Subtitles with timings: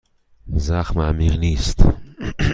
[0.55, 1.83] زخم عمیق نیست.